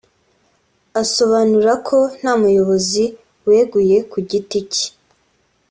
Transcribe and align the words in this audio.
asobanura 1.01 1.73
ko 1.87 1.97
nta 2.17 2.31
muyobozi 2.41 3.05
weguye 3.47 3.97
ku 4.11 4.17
giti 4.29 4.59
cye 4.71 4.87